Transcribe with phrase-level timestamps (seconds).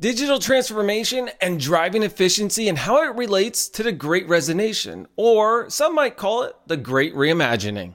[0.00, 5.94] digital transformation and driving efficiency and how it relates to the great resignation, or some
[5.94, 7.92] might call it the great reimagining.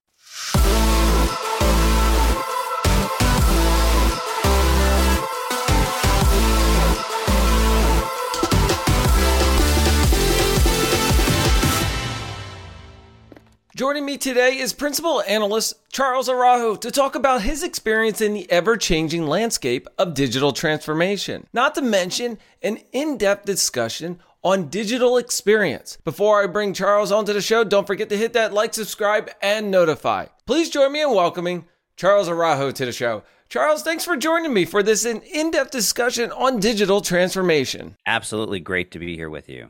[13.76, 18.50] Joining me today is Principal Analyst Charles Araujo to talk about his experience in the
[18.50, 25.18] ever changing landscape of digital transformation, not to mention an in depth discussion on digital
[25.18, 25.98] experience.
[26.06, 29.70] Before I bring Charles onto the show, don't forget to hit that like, subscribe, and
[29.70, 30.28] notify.
[30.46, 31.66] Please join me in welcoming
[31.98, 33.24] Charles Araujo to the show.
[33.50, 37.98] Charles, thanks for joining me for this in depth discussion on digital transformation.
[38.08, 39.70] Absolutely great to be here with you.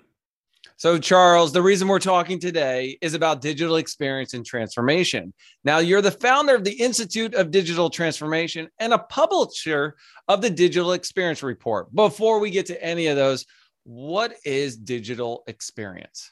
[0.86, 5.34] So, Charles, the reason we're talking today is about digital experience and transformation.
[5.64, 9.96] Now, you're the founder of the Institute of Digital Transformation and a publisher
[10.28, 11.92] of the Digital Experience Report.
[11.96, 13.48] Before we get to any of those,
[13.84, 16.30] what is digital experience?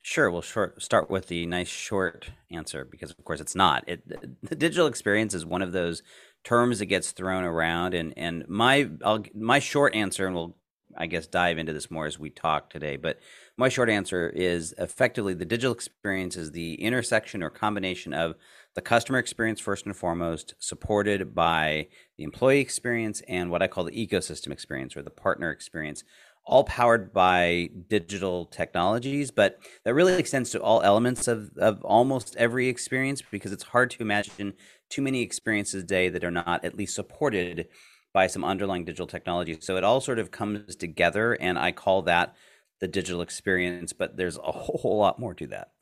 [0.00, 0.30] Sure.
[0.30, 3.84] We'll short, start with the nice short answer because, of course, it's not.
[3.86, 4.02] It,
[4.48, 6.02] the digital experience is one of those
[6.42, 10.56] terms that gets thrown around, and and my I'll, my short answer, and we'll
[10.96, 12.96] I guess dive into this more as we talk today.
[12.96, 13.18] But
[13.58, 18.36] my short answer is effectively the digital experience is the intersection or combination of
[18.76, 23.82] the customer experience first and foremost, supported by the employee experience and what I call
[23.82, 26.04] the ecosystem experience or the partner experience,
[26.44, 29.32] all powered by digital technologies.
[29.32, 33.90] But that really extends to all elements of, of almost every experience because it's hard
[33.90, 34.54] to imagine
[34.88, 37.66] too many experiences a day that are not at least supported
[38.14, 39.58] by some underlying digital technology.
[39.60, 42.36] So it all sort of comes together, and I call that
[42.80, 45.72] the digital experience, but there's a whole lot more to that.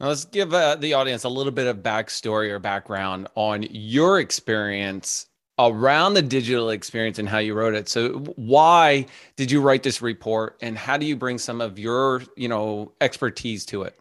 [0.00, 4.20] Now let's give uh, the audience a little bit of backstory or background on your
[4.20, 5.26] experience
[5.58, 7.88] around the digital experience and how you wrote it.
[7.88, 12.22] So why did you write this report and how do you bring some of your,
[12.36, 13.98] you know, expertise to it?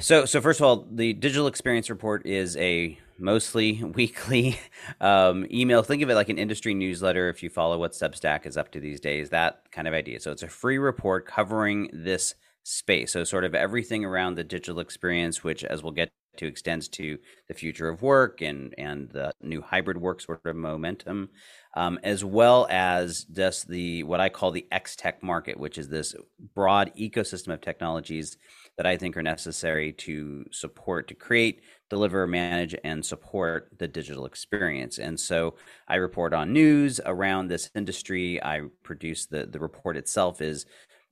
[0.00, 4.58] So so first of all, the digital experience report is a mostly weekly
[5.00, 5.82] um, email.
[5.82, 7.28] Think of it like an industry newsletter.
[7.28, 10.20] If you follow what Substack is up to these days, that kind of idea.
[10.20, 13.12] So it's a free report covering this space.
[13.12, 17.18] So sort of everything around the digital experience, which as we'll get to extends to
[17.48, 21.30] the future of work and and the new hybrid work sort of momentum,
[21.74, 25.88] um, as well as just the what I call the X tech market, which is
[25.88, 26.14] this
[26.54, 28.36] broad ecosystem of technologies
[28.76, 34.26] that I think are necessary to support, to create, deliver, manage, and support the digital
[34.26, 34.98] experience.
[34.98, 35.54] And so
[35.88, 38.42] I report on news around this industry.
[38.42, 40.66] I produce the, the report itself is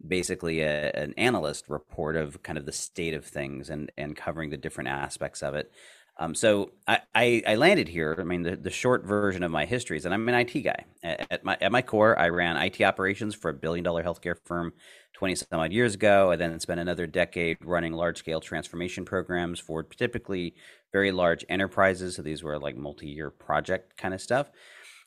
[0.06, 4.50] basically a, an analyst report of kind of the state of things and, and covering
[4.50, 5.72] the different aspects of it.
[6.16, 8.16] Um, so I, I, I, landed here.
[8.20, 10.84] I mean, the, the short version of my history is that I'm an IT guy.
[11.02, 14.36] At, at, my at my core, I ran IT operations for a billion dollar healthcare
[14.44, 14.75] firm
[15.14, 16.30] 20 some odd years ago.
[16.30, 20.54] I then spent another decade running large scale transformation programs for typically
[20.92, 22.14] very large enterprises.
[22.14, 24.50] So these were like multi year project kind of stuff.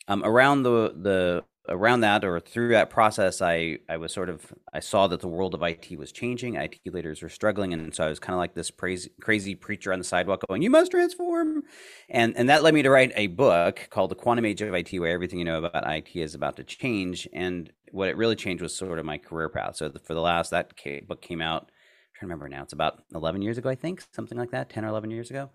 [0.10, 4.54] Um, around the the around that or through that process, I I was sort of
[4.74, 6.56] I saw that the world of IT was changing.
[6.56, 9.94] IT leaders were struggling, and so I was kind of like this crazy crazy preacher
[9.94, 11.64] on the sidewalk going, "You must transform,"
[12.10, 15.00] and and that led me to write a book called "The Quantum Age of IT,"
[15.00, 17.28] where everything you know about IT is about to change.
[17.34, 19.78] And what it really changed was sort of my career path.
[19.78, 20.74] So for the last that
[21.08, 21.72] book came out,
[22.20, 24.90] to remember now, it's about 11 years ago, I think, something like that, 10 or
[24.90, 25.52] 11 years ago.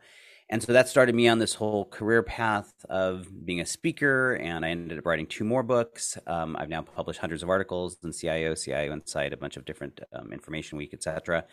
[0.52, 4.66] And so that started me on this whole career path of being a speaker, and
[4.66, 6.18] I ended up writing two more books.
[6.26, 10.00] Um, I've now published hundreds of articles in CIO, CIO Insight, a bunch of different
[10.12, 11.46] um, Information Week, etc.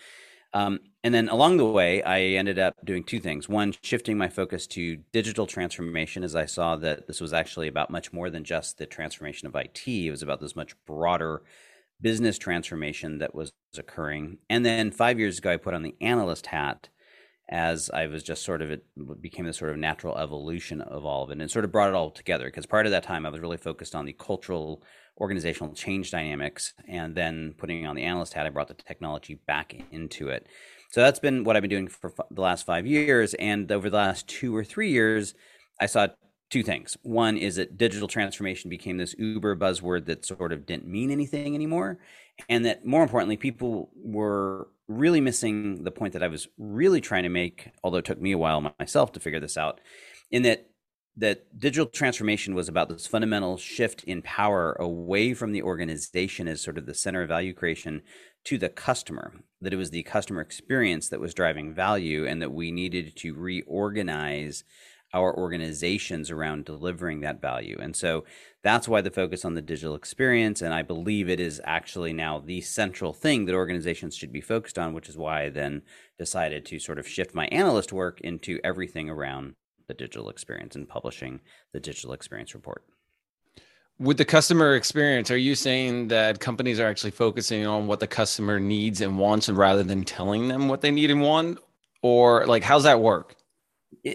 [0.54, 3.48] Um, and then along the way, I ended up doing two things.
[3.48, 7.90] One, shifting my focus to digital transformation, as I saw that this was actually about
[7.90, 9.88] much more than just the transformation of IT.
[9.88, 11.44] It was about this much broader
[12.02, 14.40] business transformation that was occurring.
[14.50, 16.90] And then five years ago, I put on the analyst hat
[17.50, 18.86] as I was just sort of it
[19.22, 21.96] became the sort of natural evolution of all of it and sort of brought it
[21.96, 24.84] all together because prior to that time I was really focused on the cultural
[25.20, 29.76] organizational change dynamics and then putting on the analyst hat I brought the technology back
[29.92, 30.46] into it.
[30.92, 33.98] So that's been what I've been doing for the last 5 years and over the
[33.98, 35.34] last 2 or 3 years
[35.82, 36.08] I saw
[36.52, 36.98] two things.
[37.02, 41.56] One is that digital transformation became this uber buzzword that sort of didn't mean anything
[41.56, 42.00] anymore
[42.48, 47.24] and that more importantly people were really missing the point that I was really trying
[47.24, 49.82] to make, although it took me a while myself to figure this out,
[50.32, 50.66] in that
[51.18, 56.62] that digital transformation was about this fundamental shift in power away from the organization as
[56.62, 58.02] sort of the center of value creation
[58.46, 62.54] to the customer that it was the customer experience that was driving value and that
[62.54, 64.64] we needed to reorganize
[65.14, 67.78] our organizations around delivering that value.
[67.82, 68.26] And so
[68.64, 70.62] that's why the focus on the digital experience.
[70.62, 74.78] And I believe it is actually now the central thing that organizations should be focused
[74.78, 75.82] on, which is why I then
[76.18, 79.56] decided to sort of shift my analyst work into everything around
[79.88, 81.40] the digital experience and publishing
[81.74, 82.84] the digital experience report.
[83.98, 88.08] With the customer experience, are you saying that companies are actually focusing on what the
[88.08, 91.60] customer needs and wants rather than telling them what they need and want?
[92.02, 93.36] Or like how's that work?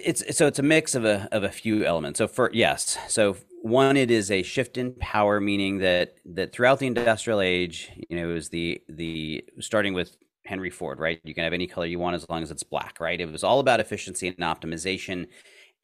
[0.04, 2.18] It's so it's a mix of a of a few elements.
[2.18, 6.78] So for yes, so one it is a shift in power, meaning that that throughout
[6.78, 11.20] the industrial age, you know, it was the the starting with Henry Ford, right?
[11.24, 13.20] You can have any color you want as long as it's black, right?
[13.20, 15.26] It was all about efficiency and optimization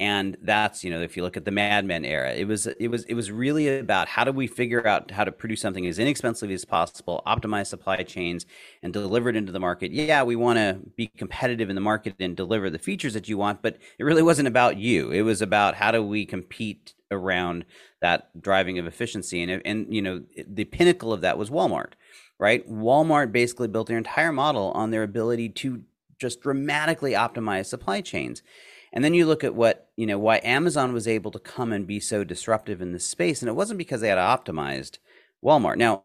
[0.01, 2.89] and that's you know if you look at the Mad Men era, it was it
[2.89, 5.99] was it was really about how do we figure out how to produce something as
[5.99, 8.47] inexpensively as possible, optimize supply chains,
[8.83, 9.93] and deliver it into the market.
[9.93, 13.37] Yeah, we want to be competitive in the market and deliver the features that you
[13.37, 15.11] want, but it really wasn't about you.
[15.11, 17.67] It was about how do we compete around
[18.01, 21.93] that driving of efficiency, and and you know the pinnacle of that was Walmart,
[22.39, 22.67] right?
[22.71, 25.83] Walmart basically built their entire model on their ability to
[26.19, 28.43] just dramatically optimize supply chains
[28.93, 31.87] and then you look at what, you know, why Amazon was able to come and
[31.87, 33.41] be so disruptive in this space.
[33.41, 34.99] And it wasn't because they had optimized
[35.45, 35.77] Walmart.
[35.77, 36.05] Now,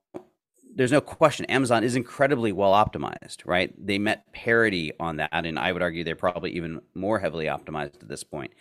[0.75, 3.73] there's no question Amazon is incredibly well optimized, right?
[3.83, 5.29] They met parity on that.
[5.31, 8.53] And I would argue they're probably even more heavily optimized at this point.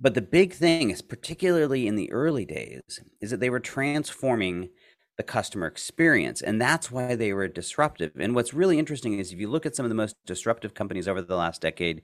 [0.00, 4.70] But the big thing is, particularly in the early days, is that they were transforming
[5.16, 6.40] the customer experience.
[6.40, 8.12] And that's why they were disruptive.
[8.18, 11.06] And what's really interesting is if you look at some of the most disruptive companies
[11.06, 12.02] over the last decade,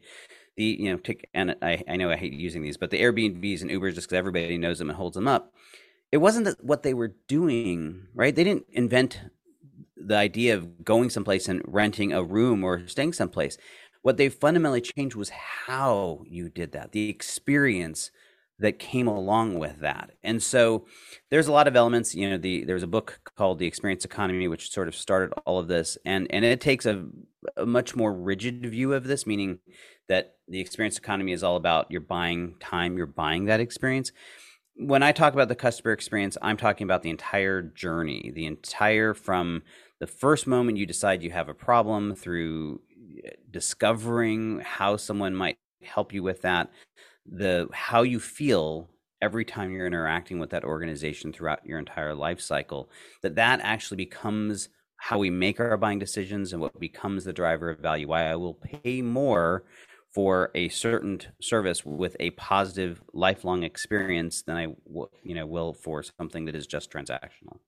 [0.59, 3.63] the you know take and I, I know I hate using these, but the Airbnbs
[3.63, 5.55] and Ubers just because everybody knows them and holds them up.
[6.11, 8.35] It wasn't that what they were doing, right?
[8.35, 9.21] They didn't invent
[9.97, 13.57] the idea of going someplace and renting a room or staying someplace.
[14.03, 18.11] What they fundamentally changed was how you did that, the experience
[18.59, 20.13] that came along with that.
[20.25, 20.87] And so
[21.31, 24.49] there's a lot of elements, you know, the there's a book called The Experience Economy
[24.49, 27.07] which sort of started all of this and and it takes a,
[27.57, 29.61] a much more rigid view of this meaning
[30.09, 34.13] that the experience economy is all about you're buying time, you're buying that experience.
[34.77, 39.13] When I talk about the customer experience, I'm talking about the entire journey, the entire
[39.13, 39.63] from
[40.01, 42.81] the first moment you decide you have a problem through
[43.25, 46.71] eh, discovering how someone might help you with that,
[47.27, 48.89] the how you feel
[49.21, 52.89] every time you're interacting with that organization throughout your entire life cycle,
[53.23, 54.69] that that actually becomes
[54.99, 58.09] how we make our buying decisions and what becomes the driver of value.
[58.09, 59.65] Why I will pay more
[60.19, 64.63] for a certain service with a positive lifelong experience than I
[65.23, 67.61] you know will for something that is just transactional.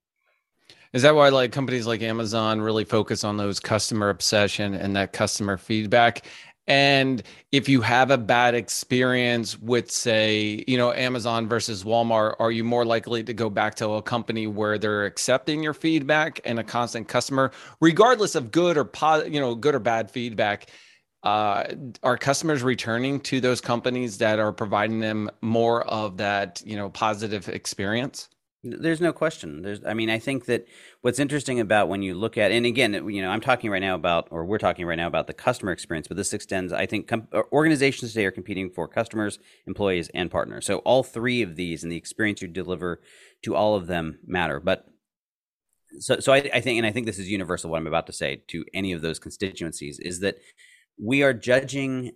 [0.92, 5.12] Is that why like companies like Amazon really focus on those customer obsession and that
[5.12, 6.26] customer feedback?
[6.66, 12.50] And if you have a bad experience with, say, you know, Amazon versus Walmart, are
[12.50, 16.58] you more likely to go back to a company where they're accepting your feedback and
[16.58, 20.68] a constant customer, regardless of good or positive, you know, good or bad feedback?
[21.22, 21.64] Uh,
[22.02, 26.88] are customers returning to those companies that are providing them more of that you know
[26.90, 28.28] positive experience?
[28.62, 29.62] There's no question.
[29.62, 30.66] There's i mean i think that
[31.00, 33.94] what's interesting about when you look at and again you know i'm talking right now
[33.94, 37.08] about or we're talking right now about the customer experience but this extends i think
[37.08, 40.66] com- organizations today are competing for customers employees and partners.
[40.66, 43.00] So all three of these and the experience you deliver
[43.44, 44.60] to all of them matter.
[44.60, 44.86] But
[45.98, 48.12] so so I, I think and i think this is universal what i'm about to
[48.12, 50.36] say to any of those constituencies is that
[51.00, 52.12] we are judging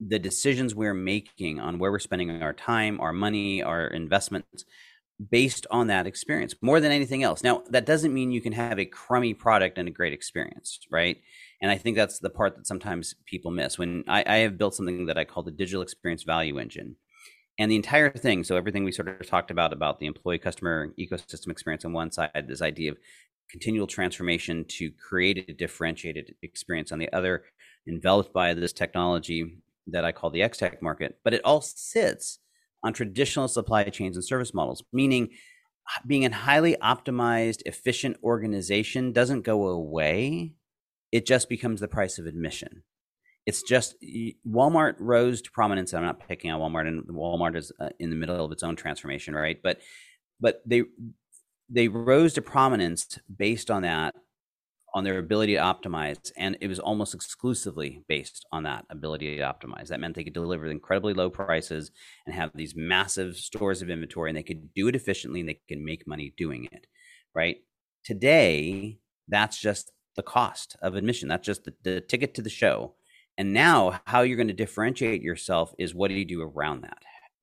[0.00, 4.64] the decisions we're making on where we're spending our time, our money, our investments
[5.30, 7.44] based on that experience more than anything else.
[7.44, 11.18] Now, that doesn't mean you can have a crummy product and a great experience, right?
[11.60, 13.78] And I think that's the part that sometimes people miss.
[13.78, 16.96] When I, I have built something that I call the digital experience value engine.
[17.58, 20.88] And the entire thing, so everything we sort of talked about, about the employee customer
[20.98, 22.98] ecosystem experience on one side, this idea of
[23.50, 27.44] continual transformation to create a differentiated experience on the other,
[27.88, 29.58] enveloped by this technology
[29.88, 32.38] that I call the X Tech market, but it all sits
[32.84, 35.30] on traditional supply chains and service models, meaning
[36.06, 40.54] being a highly optimized, efficient organization doesn't go away.
[41.10, 42.82] It just becomes the price of admission.
[43.44, 43.96] It's just
[44.48, 45.92] Walmart rose to prominence.
[45.92, 48.76] I'm not picking on Walmart, and Walmart is uh, in the middle of its own
[48.76, 49.58] transformation, right?
[49.62, 49.80] But
[50.40, 50.84] but they
[51.68, 54.14] they rose to prominence based on that
[54.94, 59.42] on their ability to optimize and it was almost exclusively based on that ability to
[59.42, 61.90] optimize that meant they could deliver incredibly low prices
[62.26, 65.60] and have these massive stores of inventory and they could do it efficiently and they
[65.68, 66.86] could make money doing it
[67.34, 67.58] right
[68.04, 72.94] today that's just the cost of admission that's just the, the ticket to the show
[73.38, 76.98] And now how you're going to differentiate yourself is what do you do around that?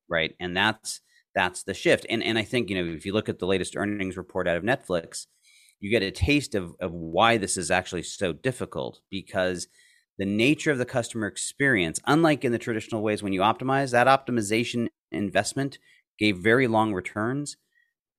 [0.08, 0.36] Right.
[0.40, 1.02] And that's
[1.36, 2.06] that's the shift.
[2.10, 4.58] And and I think, you know, if you look at the latest earnings report out
[4.58, 5.28] of Netflix,
[5.80, 9.68] you get a taste of, of why this is actually so difficult because
[10.18, 14.08] the nature of the customer experience, unlike in the traditional ways when you optimize, that
[14.08, 15.80] optimization investment
[16.18, 17.56] gave very long returns.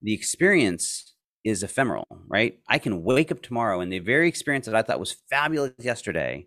[0.01, 1.15] The experience
[1.45, 2.59] is ephemeral, right?
[2.69, 6.47] I can wake up tomorrow and the very experience that I thought was fabulous yesterday,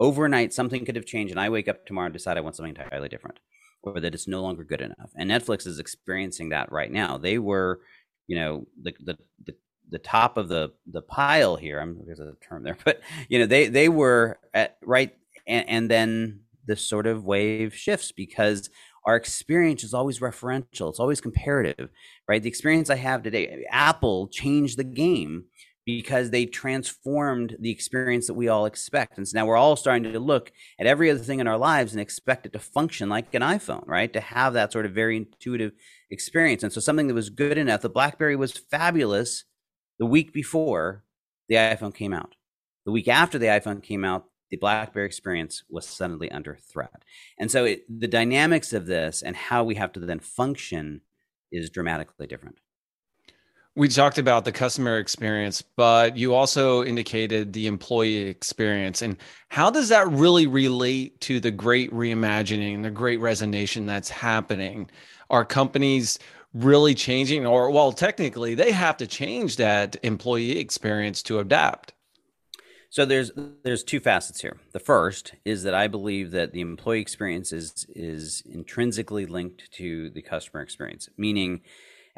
[0.00, 2.74] overnight something could have changed, and I wake up tomorrow and decide I want something
[2.76, 3.38] entirely different,
[3.82, 5.10] or that it's no longer good enough.
[5.16, 7.18] And Netflix is experiencing that right now.
[7.18, 7.80] They were,
[8.26, 9.54] you know, the the the,
[9.92, 11.78] the top of the the pile here.
[11.80, 15.14] I'm there's a term there, but you know, they they were at right,
[15.46, 18.70] and, and then this sort of wave shifts because
[19.04, 21.90] our experience is always referential it's always comparative
[22.28, 25.44] right the experience i have today apple changed the game
[25.84, 30.12] because they transformed the experience that we all expect and so now we're all starting
[30.12, 33.34] to look at every other thing in our lives and expect it to function like
[33.34, 35.72] an iphone right to have that sort of very intuitive
[36.10, 39.44] experience and so something that was good enough the blackberry was fabulous
[40.02, 41.04] the week before
[41.48, 42.34] the iphone came out
[42.84, 47.02] the week after the iphone came out the BlackBerry experience was suddenly under threat.
[47.38, 51.00] And so it, the dynamics of this and how we have to then function
[51.50, 52.58] is dramatically different.
[53.74, 59.00] We talked about the customer experience, but you also indicated the employee experience.
[59.00, 59.16] And
[59.48, 64.90] how does that really relate to the great reimagining, the great resignation that's happening?
[65.30, 66.18] Are companies
[66.54, 71.94] really changing, or, well, technically, they have to change that employee experience to adapt?
[72.90, 73.30] So there's
[73.64, 74.58] there's two facets here.
[74.74, 80.10] The first is that I believe that the employee experience is is intrinsically linked to
[80.10, 81.62] the customer experience, meaning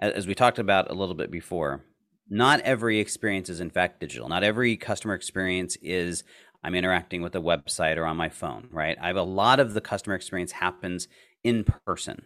[0.00, 1.84] as we talked about a little bit before,
[2.28, 4.28] not every experience is in fact digital.
[4.28, 6.24] Not every customer experience is
[6.64, 8.98] I'm interacting with a website or on my phone, right?
[9.00, 11.06] I have a lot of the customer experience happens
[11.44, 12.24] in person.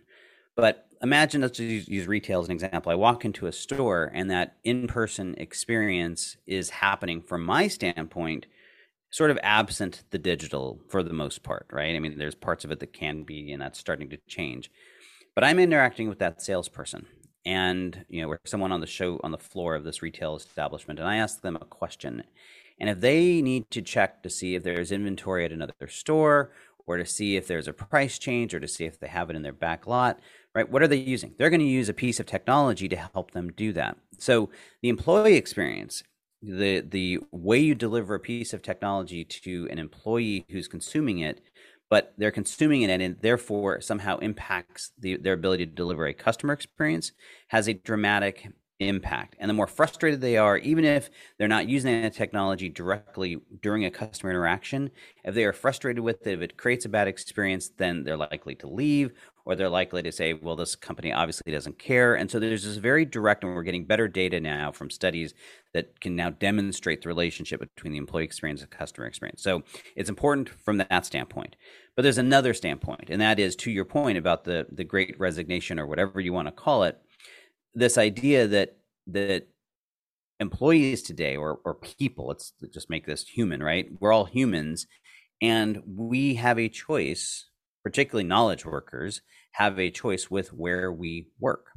[0.57, 2.93] But imagine let's use, use retail as an example.
[2.93, 8.47] I walk into a store and that in-person experience is happening from my standpoint
[9.11, 11.97] sort of absent the digital for the most part, right?
[11.97, 14.71] I mean, there's parts of it that can be, and that's starting to change.
[15.35, 17.07] But I'm interacting with that salesperson,
[17.47, 20.99] and you know, we're someone on the show on the floor of this retail establishment,
[20.99, 22.25] and I ask them a question,
[22.81, 26.53] and if they need to check to see if there's inventory at another store,
[26.87, 29.37] or to see if there's a price change, or to see if they have it
[29.37, 30.21] in their back lot,
[30.59, 30.69] right?
[30.69, 31.35] What are they using?
[31.39, 33.97] They're going to use a piece of technology to help them do that.
[34.19, 34.51] So
[34.83, 36.03] the employee experience,
[36.43, 41.41] the the way you deliver a piece of technology to an employee who's consuming it,
[41.89, 46.13] but they're consuming it and it therefore somehow impacts the, their ability to deliver a
[46.13, 47.13] customer experience,
[47.49, 48.49] has a dramatic
[48.81, 49.37] impact.
[49.39, 53.85] And the more frustrated they are, even if they're not using that technology directly during
[53.85, 54.91] a customer interaction,
[55.25, 58.55] if they are frustrated with it, if it creates a bad experience, then they're likely
[58.57, 59.13] to leave
[59.45, 62.15] or they're likely to say, well, this company obviously doesn't care.
[62.15, 65.33] And so there's this very direct, and we're getting better data now from studies
[65.73, 69.43] that can now demonstrate the relationship between the employee experience and customer experience.
[69.43, 69.63] So
[69.97, 71.57] it's important from that standpoint.
[71.97, 75.79] But there's another standpoint, and that is to your point about the the great resignation
[75.79, 77.01] or whatever you want to call it,
[77.79, 78.77] this idea that
[79.09, 79.49] that
[80.41, 83.89] employees today or or people, let's just make this human, right?
[84.01, 84.87] We're all humans
[85.41, 87.49] and we have a choice
[87.89, 91.69] particularly knowledge workers, have a choice with where we work.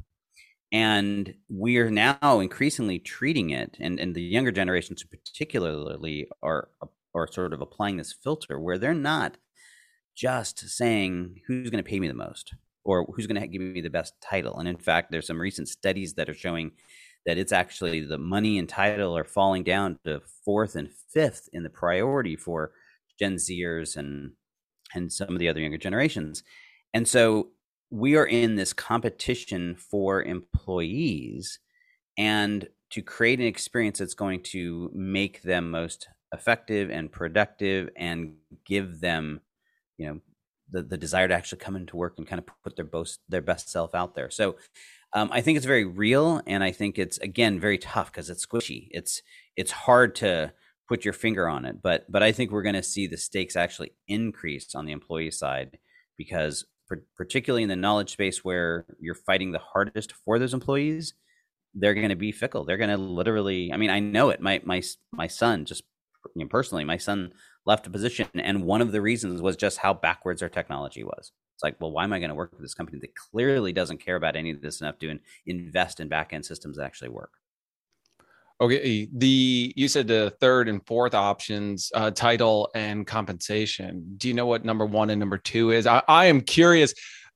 [0.70, 6.68] And we are now increasingly treating it, and, and the younger generations particularly are
[7.14, 9.36] are sort of applying this filter where they're not
[10.14, 12.54] just saying who's going to pay me the most
[12.84, 14.58] or who's going to give me the best title.
[14.58, 16.72] And in fact, there's some recent studies that are showing
[17.26, 21.62] that it's actually the money and title are falling down to fourth and fifth in
[21.62, 22.72] the priority for
[23.18, 24.32] Gen Zers and
[24.94, 26.42] and some of the other younger generations.
[26.92, 27.48] And so
[27.90, 31.58] we are in this competition for employees
[32.18, 38.34] and to create an experience that's going to make them most effective and productive and
[38.66, 39.40] give them,
[39.96, 40.20] you know,
[40.72, 43.42] the, the desire to actually come into work and kind of put their best their
[43.42, 44.30] best self out there.
[44.30, 44.56] So
[45.14, 48.46] um, I think it's very real, and I think it's again very tough because it's
[48.46, 48.88] squishy.
[48.90, 49.22] It's
[49.56, 50.52] it's hard to
[50.88, 51.82] put your finger on it.
[51.82, 55.30] But but I think we're going to see the stakes actually increase on the employee
[55.30, 55.78] side
[56.16, 56.64] because
[57.16, 61.14] particularly in the knowledge space where you're fighting the hardest for those employees,
[61.74, 62.64] they're going to be fickle.
[62.64, 63.72] They're going to literally.
[63.72, 64.40] I mean, I know it.
[64.40, 65.82] My my my son just
[66.34, 67.32] you know, personally, my son
[67.66, 71.32] left a position, and one of the reasons was just how backwards our technology was.
[71.54, 74.04] It's like, well, why am I going to work with this company that clearly doesn't
[74.04, 77.32] care about any of this enough to invest in back end systems that actually work?
[78.60, 84.14] Okay, the you said the third and fourth options, uh, title and compensation.
[84.16, 85.86] Do you know what number one and number two is?
[85.86, 86.94] I, I am curious.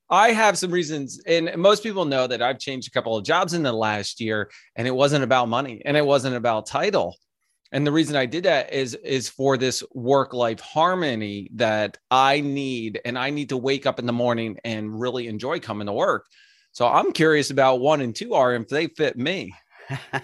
[0.09, 3.53] I have some reasons, and most people know that I've changed a couple of jobs
[3.53, 7.17] in the last year, and it wasn't about money and it wasn't about title.
[7.71, 12.41] And the reason I did that is is for this work life harmony that I
[12.41, 15.93] need, and I need to wake up in the morning and really enjoy coming to
[15.93, 16.25] work.
[16.71, 19.53] So I'm curious about one and two are if they fit me.
[20.13, 20.19] uh,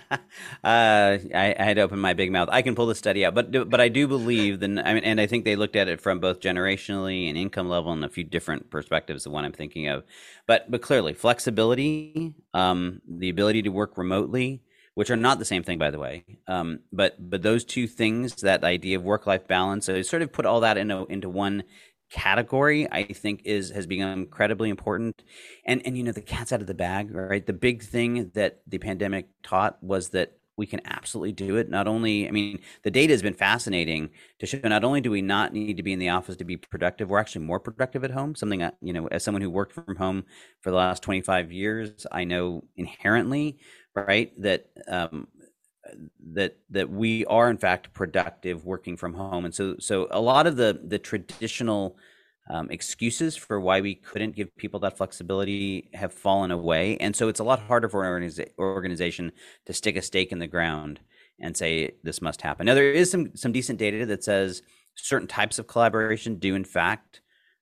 [0.64, 2.50] I, I, had to open my big mouth.
[2.52, 4.78] I can pull the study out, but but I do believe then.
[4.78, 7.94] I mean, and I think they looked at it from both generationally and income level
[7.94, 9.24] and a few different perspectives.
[9.24, 10.04] The one I'm thinking of,
[10.48, 14.62] but but clearly flexibility, um, the ability to work remotely,
[14.96, 16.26] which are not the same thing, by the way.
[16.48, 20.32] Um, but but those two things, that idea of work life balance, so sort of
[20.32, 21.64] put all that into into one
[22.14, 25.24] category i think is has become incredibly important.
[25.66, 27.46] And and you know the cat's out of the bag right?
[27.46, 31.70] The big thing that the pandemic taught was that we can absolutely do it.
[31.70, 35.24] Not only i mean the data has been fascinating to show not only do we
[35.24, 38.12] not need to be in the office to be productive we're actually more productive at
[38.12, 38.36] home.
[38.36, 40.26] Something you know as someone who worked from home
[40.62, 43.58] for the last 25 years i know inherently
[43.96, 44.32] right?
[44.42, 45.28] That um,
[46.34, 49.46] that that we are in fact productive working from home.
[49.46, 51.98] And so so a lot of the the traditional
[52.50, 56.98] um, excuses for why we couldn't give people that flexibility have fallen away.
[56.98, 59.32] And so it's a lot harder for an organiza- organization
[59.66, 61.00] to stick a stake in the ground
[61.40, 62.66] and say this must happen.
[62.66, 64.62] Now there is some some decent data that says
[64.96, 67.22] certain types of collaboration do in fact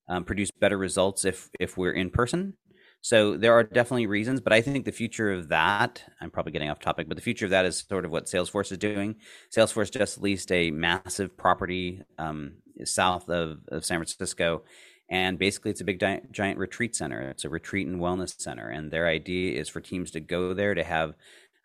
[0.09, 2.53] um, produce better results if if we're in person
[3.01, 6.69] so there are definitely reasons, but I think the future of that, I'm probably getting
[6.69, 9.15] off topic, but the future of that is sort of what Salesforce is doing.
[9.55, 12.53] Salesforce just leased a massive property um,
[12.85, 14.63] south of, of San Francisco.
[15.09, 15.99] And basically, it's a big
[16.31, 17.21] giant, retreat center.
[17.21, 18.69] It's a retreat and wellness center.
[18.69, 21.15] And their idea is for teams to go there to have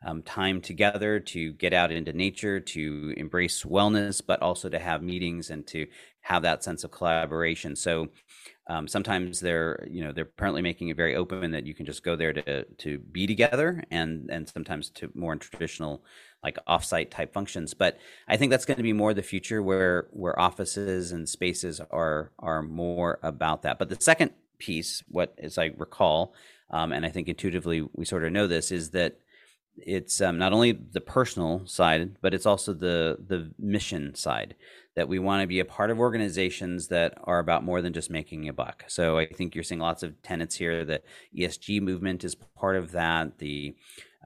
[0.04, 5.02] um, time together, to get out into nature, to embrace wellness, but also to have
[5.02, 5.86] meetings and to
[6.22, 7.76] have that sense of collaboration.
[7.76, 8.08] So
[8.68, 12.02] um, sometimes they're you know they're apparently making it very open that you can just
[12.02, 16.02] go there to to be together and and sometimes to more traditional
[16.42, 17.74] like offsite type functions.
[17.74, 21.80] But i think that's going to be more the future where where offices and spaces
[21.90, 23.78] are are more about that.
[23.78, 26.34] But the second piece what as i recall
[26.70, 29.18] um, and i think intuitively we sort of know this is that
[29.76, 34.54] it's um, not only the personal side but it's also the the mission side
[34.96, 38.10] that we want to be a part of organizations that are about more than just
[38.10, 38.84] making a buck.
[38.88, 40.84] So I think you're seeing lots of tenets here.
[40.84, 41.02] The
[41.38, 43.38] ESG movement is part of that.
[43.38, 43.76] The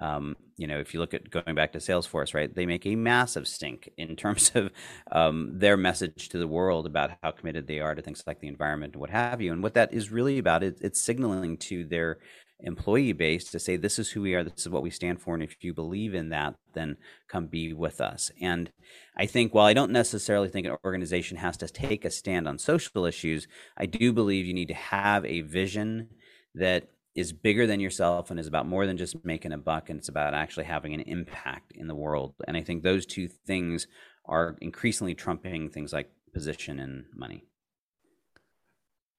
[0.01, 2.97] um, you know, if you look at going back to Salesforce, right, they make a
[2.97, 4.71] massive stink in terms of
[5.13, 8.49] um, their message to the world about how committed they are to things like the
[8.49, 9.53] environment and what have you.
[9.53, 12.19] And what that is really about, it, it's signaling to their
[12.63, 15.35] employee base to say this is who we are this is what we stand for
[15.35, 16.97] and if you believe in that then
[17.29, 18.31] come be with us.
[18.41, 18.71] And
[19.17, 22.59] i think while i don't necessarily think an organization has to take a stand on
[22.59, 23.47] social issues
[23.77, 26.09] i do believe you need to have a vision
[26.55, 29.99] that is bigger than yourself and is about more than just making a buck and
[29.99, 32.35] it's about actually having an impact in the world.
[32.47, 33.87] And i think those two things
[34.27, 37.45] are increasingly trumping things like position and money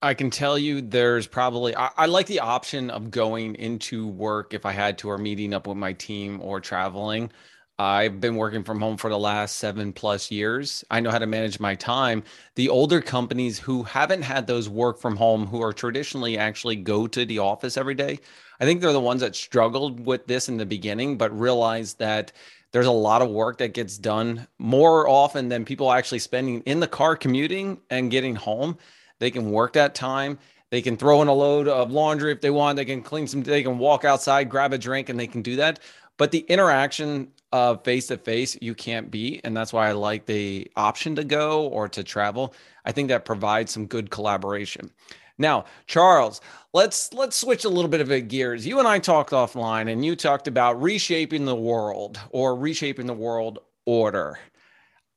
[0.04, 4.54] I can tell you there's probably, I, I, like the option of going into work
[4.54, 7.32] if I had to, or meeting up with my team or traveling.
[7.78, 10.84] I've been working from home for the last seven plus years.
[10.90, 12.24] I know how to manage my time.
[12.56, 17.06] The older companies who haven't had those work from home, who are traditionally actually go
[17.06, 18.20] to the office every day,
[18.60, 22.32] I think they're the ones that struggled with this in the beginning, but realized that
[22.72, 26.80] there's a lot of work that gets done more often than people actually spending in
[26.80, 28.78] the car commuting and getting home
[29.22, 30.40] they can work that time.
[30.72, 32.76] They can throw in a load of laundry if they want.
[32.76, 35.58] They can clean some, they can walk outside, grab a drink, and they can do
[35.58, 35.80] that.
[36.18, 39.42] But the interaction of face to face, you can't beat.
[39.44, 42.56] And that's why I like the option to go or to travel.
[42.84, 44.90] I think that provides some good collaboration.
[45.38, 46.42] Now, Charles,
[46.74, 48.66] let's let's switch a little bit of gears.
[48.66, 53.14] You and I talked offline and you talked about reshaping the world or reshaping the
[53.14, 54.40] world order.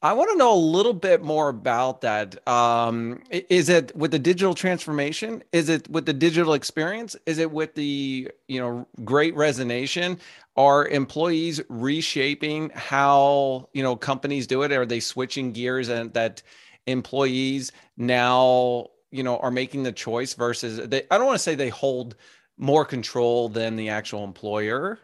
[0.04, 2.46] I want to know a little bit more about that.
[2.46, 5.42] Um, is it with the digital transformation?
[5.50, 7.16] Is it with the digital experience?
[7.24, 10.18] Is it with the you know great resignation?
[10.56, 14.72] Are employees reshaping how you know companies do it?
[14.72, 16.42] Are they switching gears and that
[16.86, 21.04] employees now you know are making the choice versus they?
[21.10, 22.14] I don't want to say they hold
[22.58, 24.98] more control than the actual employer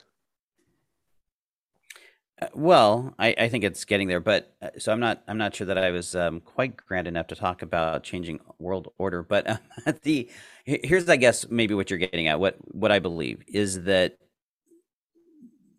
[2.54, 5.66] well, I, I, think it's getting there, but uh, so I'm not I'm not sure
[5.66, 9.22] that I was um, quite grand enough to talk about changing world order.
[9.22, 9.46] But
[9.86, 10.28] uh, the
[10.64, 12.40] here's I guess maybe what you're getting at.
[12.40, 14.18] What what I believe is that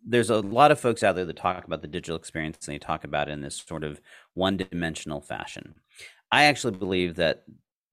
[0.06, 2.80] there's a lot of folks out there that talk about the digital experience and they
[2.80, 4.02] talk about it in this sort of
[4.34, 5.76] one-dimensional fashion.
[6.32, 7.43] I actually believe that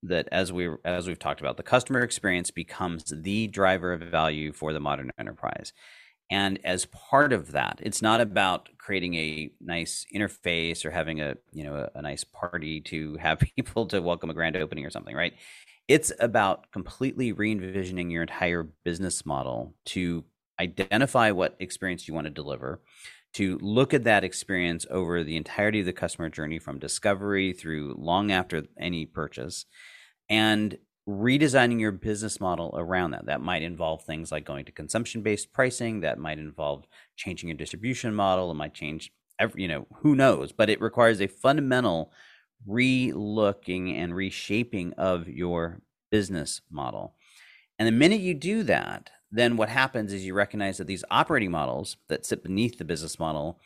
[0.04, 4.52] that as we as we've talked about, the customer experience becomes the driver of value
[4.52, 5.72] for the modern enterprise.
[6.30, 11.36] And as part of that, it's not about creating a nice interface or having a
[11.52, 14.90] you know a, a nice party to have people to welcome a grand opening or
[14.90, 15.34] something, right?
[15.86, 20.24] It's about completely re-envisioning your entire business model to
[20.60, 22.82] identify what experience you want to deliver,
[23.34, 27.94] to look at that experience over the entirety of the customer journey from discovery through
[27.96, 29.64] long after any purchase,
[30.28, 30.76] and
[31.08, 33.24] redesigning your business model around that.
[33.26, 37.56] That might involve things like going to consumption based pricing, that might involve changing your
[37.56, 42.12] distribution model, it might change every, you know, who knows, but it requires a fundamental
[42.66, 47.14] re-looking and reshaping of your business model.
[47.78, 51.50] And the minute you do that, then what happens is you recognize that these operating
[51.50, 53.58] models that sit beneath the business model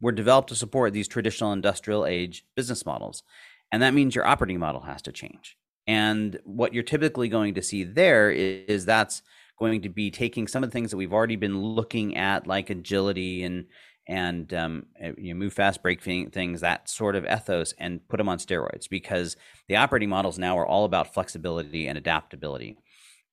[0.00, 3.22] were developed to support these traditional industrial age business models.
[3.70, 5.56] And that means your operating model has to change.
[5.88, 9.22] And what you're typically going to see there is, is that's
[9.58, 12.70] going to be taking some of the things that we've already been looking at, like
[12.70, 13.64] agility and
[14.06, 18.16] and um, eh, you know, move fast, break things, that sort of ethos, and put
[18.16, 19.36] them on steroids because
[19.68, 22.78] the operating models now are all about flexibility and adaptability.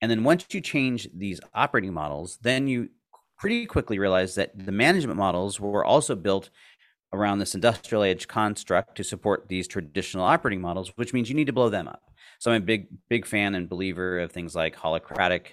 [0.02, 2.90] And then once you change these operating models, then you
[3.38, 6.50] pretty quickly realize that the management models were also built
[7.14, 11.48] around this industrial age construct to support these traditional operating models, which means you need
[11.48, 12.02] to blow them up.
[12.46, 15.46] So I'm a big, big fan and believer of things like holacratic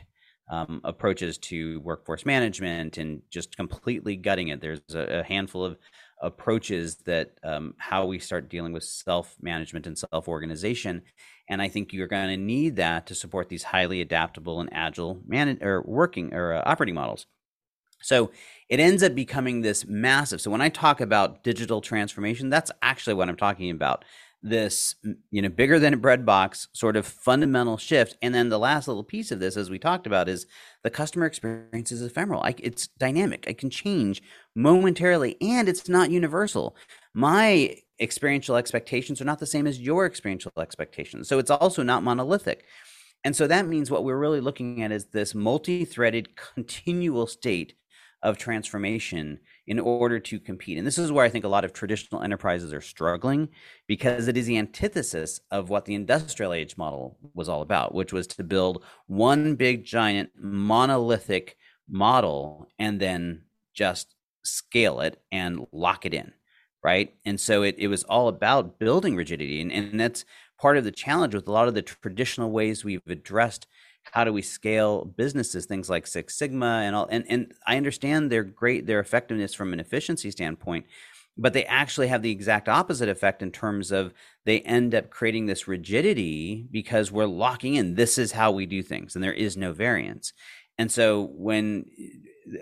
[0.51, 4.61] um, approaches to workforce management and just completely gutting it.
[4.61, 5.79] There's a, a handful of
[6.21, 11.01] approaches that um, how we start dealing with self management and self organization.
[11.49, 15.19] And I think you're going to need that to support these highly adaptable and agile
[15.27, 17.25] man- or working or uh, operating models.
[18.03, 18.33] So
[18.69, 20.43] it ends up becoming this massive.
[20.43, 24.05] So when I talk about digital transformation, that's actually what I'm talking about
[24.43, 24.97] this
[25.31, 28.17] you know bigger than a bread box sort of fundamental shift.
[28.23, 30.47] And then the last little piece of this as we talked about is
[30.83, 32.43] the customer experience is ephemeral.
[32.43, 33.45] I, it's dynamic.
[33.49, 34.23] I can change
[34.55, 36.77] momentarily and it's not universal.
[37.15, 41.29] My experiential expectations are not the same as your experiential expectations.
[41.29, 42.65] So it's also not monolithic.
[43.25, 47.75] And so that means what we're really looking at is this multi-threaded continual state
[48.23, 50.79] of transformation in order to compete.
[50.79, 53.49] And this is where I think a lot of traditional enterprises are struggling
[53.87, 58.13] because it is the antithesis of what the industrial age model was all about, which
[58.13, 61.57] was to build one big giant monolithic
[61.89, 63.43] model and then
[63.75, 66.33] just scale it and lock it in.
[66.85, 67.15] Right.
[67.25, 69.61] And so it, it was all about building rigidity.
[69.61, 70.25] And, and that's
[70.61, 73.69] part of the challenge with a lot of the traditional ways we've addressed
[74.11, 78.31] how do we scale businesses things like six sigma and all and, and i understand
[78.31, 80.87] their great their effectiveness from an efficiency standpoint
[81.39, 84.13] but they actually have the exact opposite effect in terms of
[84.45, 88.83] they end up creating this rigidity because we're locking in this is how we do
[88.83, 90.33] things and there is no variance
[90.79, 91.87] and so when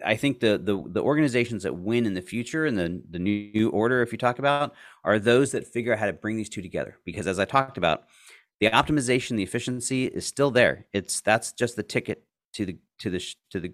[0.04, 3.70] I think the, the the organizations that win in the future and the the new
[3.70, 4.74] order, if you talk about,
[5.04, 6.98] are those that figure out how to bring these two together.
[7.04, 8.04] Because as I talked about,
[8.60, 10.86] the optimization, the efficiency is still there.
[10.92, 12.22] It's that's just the ticket
[12.54, 13.72] to the to the to the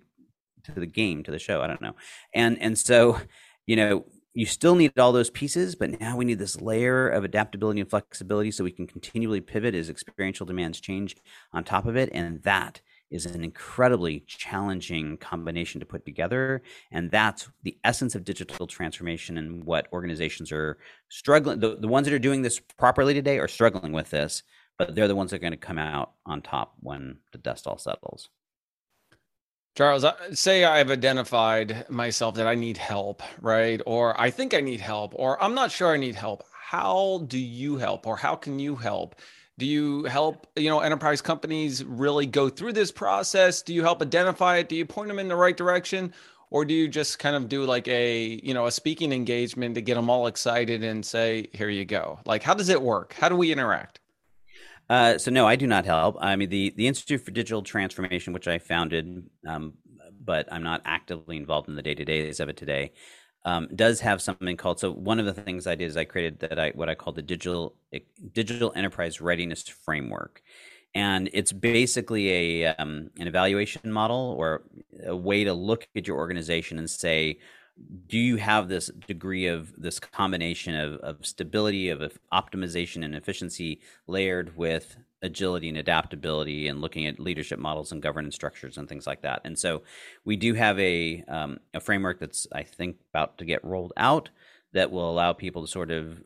[0.65, 1.61] to the game to the show.
[1.61, 1.97] I don't know,
[2.35, 3.19] and and so
[3.67, 7.25] you know you still need all those pieces, but now we need this layer of
[7.25, 11.17] adaptability and flexibility so we can continually pivot as experiential demands change
[11.53, 16.61] on top of it, and that is an incredibly challenging combination to put together.
[16.91, 21.61] And that's the essence of digital transformation and what organizations are struggling.
[21.61, 24.43] The, the ones that are doing this properly today are struggling with this
[24.79, 27.67] but they're the ones that are going to come out on top when the dust
[27.67, 28.29] all settles.
[29.77, 33.81] Charles, say I've identified myself that I need help, right?
[33.85, 36.45] Or I think I need help, or I'm not sure I need help.
[36.53, 39.17] How do you help, or how can you help?
[39.59, 43.63] Do you help, you know, enterprise companies really go through this process?
[43.63, 44.69] Do you help identify it?
[44.69, 46.13] Do you point them in the right direction?
[46.51, 49.81] Or do you just kind of do like a, you know, a speaking engagement to
[49.81, 52.21] get them all excited and say, here you go?
[52.25, 53.15] Like, how does it work?
[53.15, 54.01] How do we interact?
[54.89, 56.17] Uh, so no, I do not help.
[56.21, 59.75] I mean, the the Institute for Digital Transformation, which I founded, um,
[60.25, 62.93] but I'm not actively involved in the day to days of it today,
[63.45, 64.79] um, does have something called.
[64.79, 67.13] So one of the things I did is I created that I what I call
[67.13, 67.75] the digital
[68.33, 70.41] digital enterprise readiness framework,
[70.95, 74.63] and it's basically a um, an evaluation model or
[75.05, 77.39] a way to look at your organization and say
[78.09, 83.15] do you have this degree of this combination of, of stability of, of optimization and
[83.15, 88.89] efficiency layered with agility and adaptability and looking at leadership models and governance structures and
[88.89, 89.41] things like that.
[89.45, 89.83] And so
[90.25, 94.31] we do have a um, a framework that's I think about to get rolled out
[94.73, 96.23] that will allow people to sort of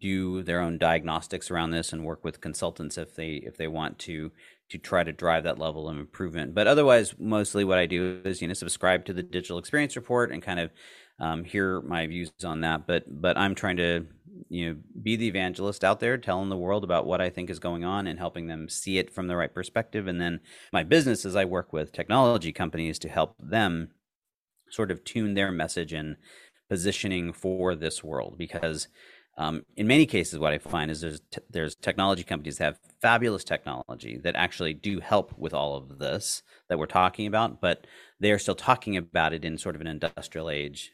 [0.00, 3.98] do their own diagnostics around this and work with consultants if they if they want
[4.00, 4.32] to
[4.70, 6.54] to try to drive that level of improvement.
[6.54, 10.32] But otherwise, mostly what I do is you know subscribe to the digital experience report
[10.32, 10.70] and kind of
[11.18, 12.86] um, hear my views on that.
[12.86, 14.06] But but I'm trying to
[14.48, 17.58] you know be the evangelist out there, telling the world about what I think is
[17.58, 20.06] going on and helping them see it from the right perspective.
[20.06, 20.40] And then
[20.72, 23.90] my business is I work with technology companies to help them
[24.70, 26.16] sort of tune their message and
[26.68, 28.86] positioning for this world because
[29.38, 32.78] um, in many cases, what I find is there's t- there's technology companies that have
[33.00, 37.86] fabulous technology that actually do help with all of this that we're talking about, but
[38.18, 40.92] they are still talking about it in sort of an industrial age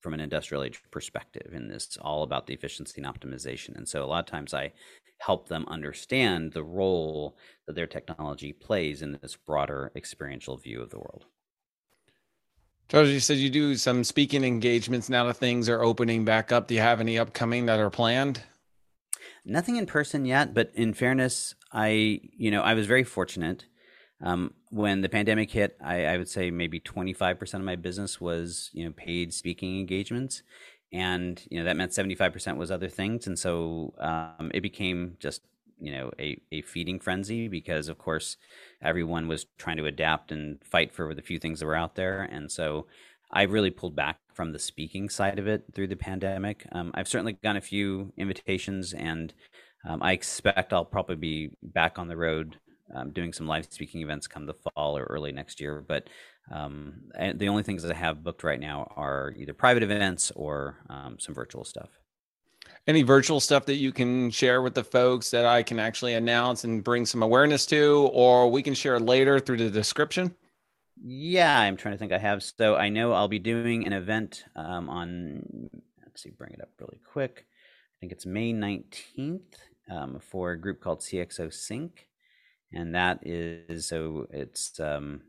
[0.00, 3.76] from an industrial age perspective and it's all about the efficiency and optimization.
[3.76, 4.72] And so a lot of times i
[5.20, 10.90] help them understand the role that their technology plays in this broader experiential view of
[10.90, 11.26] the world
[12.88, 16.68] Charles, you said you do some speaking engagements now that things are opening back up.
[16.68, 18.40] Do you have any upcoming that are planned?
[19.44, 23.66] Nothing in person yet, but in fairness, I you know I was very fortunate.
[24.22, 28.70] Um, when the pandemic hit, I, I would say maybe 25% of my business was
[28.72, 30.42] you know paid speaking engagements,
[30.90, 35.42] and you know that meant 75% was other things, and so um, it became just
[35.80, 38.36] you know a, a feeding frenzy because of course
[38.82, 42.22] everyone was trying to adapt and fight for the few things that were out there.
[42.22, 42.86] And so
[43.30, 46.66] i really pulled back from the speaking side of it through the pandemic.
[46.72, 49.34] Um, i've certainly gotten a few invitations and
[49.86, 52.58] um, i expect i'll probably be back on the road
[52.94, 55.84] um, doing some live speaking events come the fall or early next year.
[55.86, 56.08] But
[56.50, 57.02] um,
[57.34, 61.16] the only things that i have booked right now are either private events or um,
[61.18, 61.97] some virtual stuff
[62.86, 66.64] any virtual stuff that you can share with the folks that I can actually announce
[66.64, 70.34] and bring some awareness to, or we can share later through the description?
[71.02, 72.12] Yeah, I'm trying to think.
[72.12, 75.70] I have so I know I'll be doing an event um, on.
[76.02, 77.46] Let's see, bring it up really quick.
[77.46, 79.40] I think it's May 19th
[79.90, 82.08] um, for a group called CXO Sync,
[82.72, 85.20] and that is so it's um,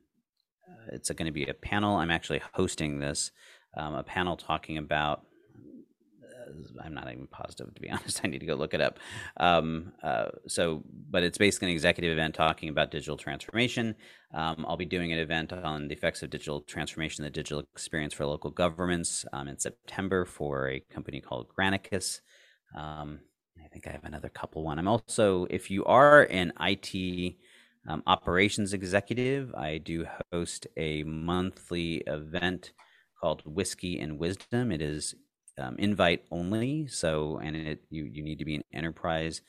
[0.91, 1.97] it's going to be a panel.
[1.97, 3.31] I'm actually hosting this
[3.77, 5.23] um, a panel talking about
[6.83, 8.21] I'm not even positive to be honest.
[8.23, 8.99] I need to go look it up.
[9.37, 13.95] Um, uh, so, but it's basically an executive event talking about digital transformation.
[14.33, 18.13] Um, I'll be doing an event on the effects of digital transformation, the digital experience
[18.13, 22.21] for local governments um, in September for a company called Granicus.
[22.77, 23.19] Um,
[23.63, 24.79] I think I have another couple one.
[24.79, 27.35] I'm also, if you are an IT
[27.87, 32.71] um, operations executive, I do host a monthly event
[33.19, 34.71] called Whiskey and Wisdom.
[34.71, 35.15] It is
[35.59, 36.87] um, invite only.
[36.87, 39.41] So, and it you you need to be an enterprise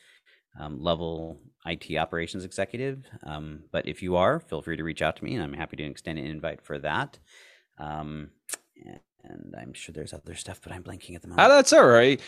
[0.59, 3.05] um, level IT operations executive.
[3.25, 5.77] Um, but if you are, feel free to reach out to me, and I'm happy
[5.77, 7.19] to extend an invite for that.
[7.79, 8.31] Um,
[9.25, 11.47] and I'm sure there's other stuff, but I'm blanking at the moment.
[11.47, 12.21] Oh, that's all right.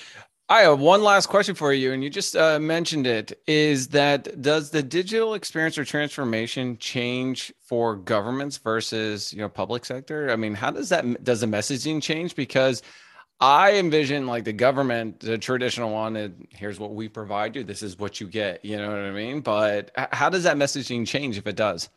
[0.48, 3.40] I have one last question for you, and you just uh, mentioned it.
[3.46, 9.86] Is that does the digital experience or transformation change for governments versus you know public
[9.86, 10.30] sector?
[10.30, 12.34] I mean, how does that does the messaging change?
[12.34, 12.82] Because
[13.42, 17.64] I envision like the government, the traditional one, and here's what we provide you.
[17.64, 18.64] This is what you get.
[18.64, 19.40] You know what I mean?
[19.40, 21.88] But how does that messaging change if it does?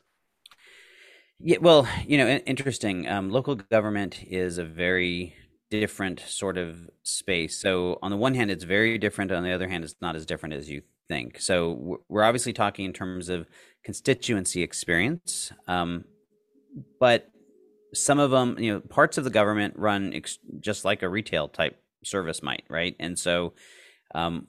[1.40, 3.08] Yeah, well, you know, interesting.
[3.08, 5.36] Um, local government is a very
[5.70, 7.62] different sort of space.
[7.62, 9.32] So, on the one hand, it's very different.
[9.32, 11.40] On the other hand, it's not as different as you think.
[11.40, 13.46] So, we're obviously talking in terms of
[13.84, 16.06] constituency experience, um,
[17.00, 17.30] but
[17.96, 21.48] some of them, you know, parts of the government run ex- just like a retail
[21.48, 22.96] type service might, right?
[23.00, 23.54] And so,
[24.14, 24.48] um,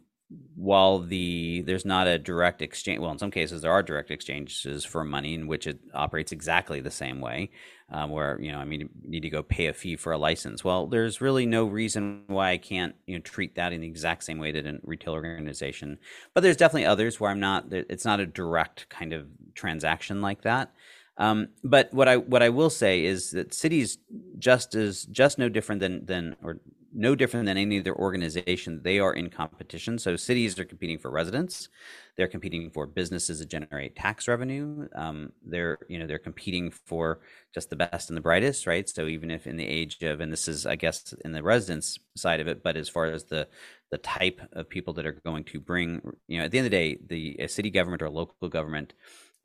[0.57, 4.85] while the there's not a direct exchange, well, in some cases there are direct exchanges
[4.85, 7.51] for money in which it operates exactly the same way,
[7.91, 10.19] um, where you know I mean you need to go pay a fee for a
[10.19, 10.65] license.
[10.65, 14.25] Well, there's really no reason why I can't you know treat that in the exact
[14.25, 15.99] same way that a retail organization.
[16.35, 17.67] But there's definitely others where I'm not.
[17.71, 20.73] It's not a direct kind of transaction like that.
[21.19, 23.99] Um, but what I what I will say is that cities
[24.39, 26.61] just is just no different than than or
[26.99, 28.81] no different than any other organization.
[28.83, 29.99] They are in competition.
[29.99, 31.69] So cities are competing for residents.
[32.17, 34.89] They're competing for businesses that generate tax revenue.
[34.95, 37.21] Um, they're you know they're competing for
[37.55, 38.89] just the best and the brightest, right?
[38.89, 41.99] So even if in the age of and this is I guess in the residents
[42.15, 43.49] side of it, but as far as the
[43.91, 46.71] the type of people that are going to bring you know at the end of
[46.71, 48.95] the day, the city government or local government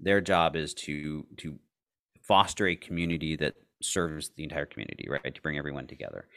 [0.02, 1.60] their job is to to
[2.22, 5.34] foster a community that serves the entire community, right?
[5.34, 6.28] To bring everyone together.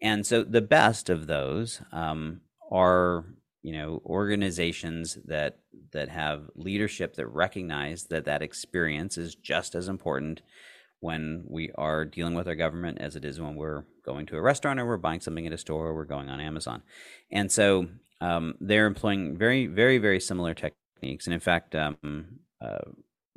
[0.00, 3.24] And so the best of those um, are
[3.62, 5.58] you know organizations that
[5.92, 10.42] that have leadership that recognize that that experience is just as important
[11.00, 14.42] when we are dealing with our government as it is when we're going to a
[14.42, 16.82] restaurant or we're buying something at a store or we're going on Amazon.
[17.30, 17.88] And so
[18.20, 21.26] um, they're employing very, very, very similar techniques.
[21.26, 22.78] And in fact, um, uh,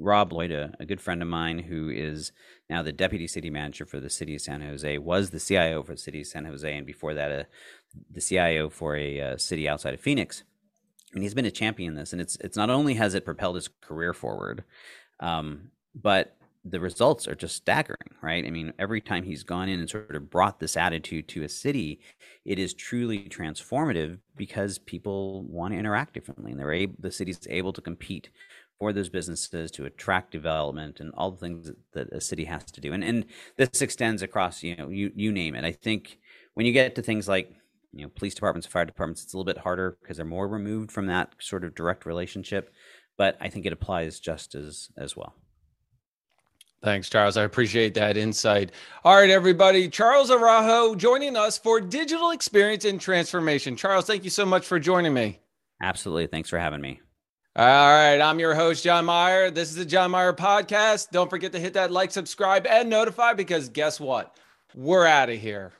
[0.02, 2.32] Rob Lloyd, a, a, good friend of mine who is
[2.70, 5.94] now the deputy city manager for the city of San Jose, was the CIO for
[5.94, 7.44] the city of San Jose, and before that, uh,
[8.10, 10.44] the CIO for a uh, city outside of Phoenix.
[11.14, 13.56] And he's been a champion in this, and it's it's not only has it propelled
[13.56, 14.64] his career forward,
[15.20, 18.46] um, but the results are just staggering, right?
[18.46, 21.50] I mean, every time he's gone in and sort of brought this attitude to a
[21.50, 22.00] city,
[22.46, 27.40] it is truly transformative because people want to interact differently, and they're able, the city's
[27.50, 28.30] able to compete
[28.82, 32.82] for those businesses to attract development and all the things that, a city has to
[32.82, 32.94] do.
[32.94, 35.64] And and this extends across, you know, you you name it.
[35.64, 36.18] I think
[36.56, 37.54] when you get to things like
[37.94, 40.92] you know police departments, fire departments, it's a little bit harder because they're more removed
[40.92, 42.74] from that sort of direct relationship.
[43.20, 45.36] But I think it applies just as as well.
[46.84, 47.38] Thanks, Charles.
[47.38, 48.72] I appreciate that insight.
[49.04, 49.90] All right, everybody.
[49.90, 53.76] Charles Araujo joining us for Digital Experience and Transformation.
[53.76, 55.40] Charles, thank you so much for joining me.
[55.84, 56.26] Absolutely.
[56.26, 57.00] Thanks for having me.
[57.54, 58.22] All right.
[58.22, 59.52] I'm your host, Jon Myer.
[59.52, 61.10] This is the Jon Myer Podcast.
[61.12, 64.38] Don't forget to hit that like, subscribe, and notify because guess what?
[64.74, 65.74] We're out of here.